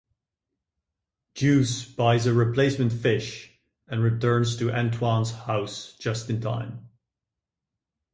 [1.35, 3.53] Deuce buys a replacement fish
[3.87, 6.89] and returns to Antoine's house just in time.